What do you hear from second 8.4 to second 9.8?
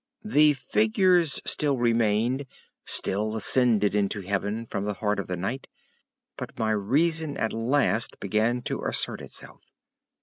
to assert itself.